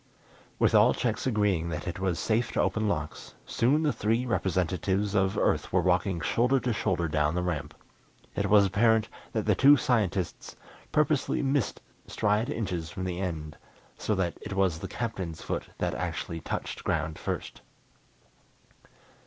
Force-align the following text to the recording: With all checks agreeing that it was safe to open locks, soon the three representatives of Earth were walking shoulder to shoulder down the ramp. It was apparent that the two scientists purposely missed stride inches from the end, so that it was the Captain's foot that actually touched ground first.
With 0.57 0.73
all 0.73 0.95
checks 0.95 1.27
agreeing 1.27 1.69
that 1.69 1.87
it 1.87 1.99
was 1.99 2.17
safe 2.17 2.51
to 2.53 2.59
open 2.61 2.87
locks, 2.87 3.35
soon 3.45 3.83
the 3.83 3.93
three 3.93 4.25
representatives 4.25 5.13
of 5.13 5.37
Earth 5.37 5.71
were 5.71 5.81
walking 5.83 6.19
shoulder 6.21 6.59
to 6.61 6.73
shoulder 6.73 7.07
down 7.07 7.35
the 7.35 7.43
ramp. 7.43 7.75
It 8.35 8.49
was 8.49 8.65
apparent 8.65 9.09
that 9.31 9.45
the 9.45 9.53
two 9.53 9.77
scientists 9.77 10.55
purposely 10.91 11.43
missed 11.43 11.81
stride 12.07 12.49
inches 12.49 12.89
from 12.89 13.03
the 13.03 13.19
end, 13.19 13.57
so 13.95 14.15
that 14.15 14.33
it 14.41 14.53
was 14.53 14.79
the 14.79 14.87
Captain's 14.87 15.43
foot 15.43 15.69
that 15.77 15.93
actually 15.93 16.39
touched 16.41 16.83
ground 16.83 17.19
first. 17.19 17.61